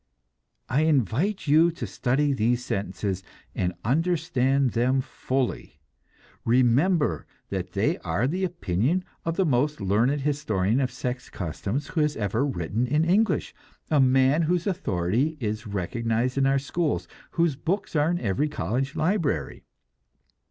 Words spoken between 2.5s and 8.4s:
sentences and understand them fully. Remember that they are